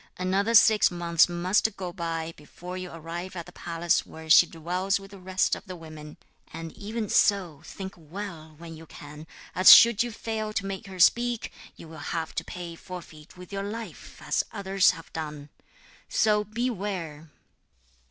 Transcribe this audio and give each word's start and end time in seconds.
Another 0.17 0.55
six 0.55 0.89
months 0.89 1.29
must 1.29 1.77
go 1.77 1.93
by 1.93 2.33
before 2.35 2.75
you 2.75 2.89
arrive 2.89 3.35
at 3.35 3.45
the 3.45 3.51
palace 3.51 4.03
where 4.03 4.31
she 4.31 4.47
dwells 4.47 4.99
with 4.99 5.11
the 5.11 5.19
rest 5.19 5.55
of 5.55 5.63
the 5.67 5.75
women. 5.75 6.17
And, 6.51 6.71
even 6.73 7.07
so, 7.07 7.61
think 7.63 7.93
well, 7.95 8.55
when 8.57 8.75
you 8.75 8.87
can, 8.87 9.27
as 9.53 9.71
should 9.75 10.01
you 10.01 10.09
fail 10.11 10.53
to 10.53 10.65
make 10.65 10.87
her 10.87 10.99
speak, 10.99 11.51
you 11.75 11.87
will 11.87 11.99
have 12.17 12.33
to 12.33 12.43
pay 12.43 12.75
forfeit 12.75 13.37
with 13.37 13.53
your 13.53 13.61
life, 13.61 14.19
as 14.23 14.43
others 14.51 14.89
have 14.97 15.13
done. 15.13 15.49
So 16.09 16.43
beware!' 16.45 17.29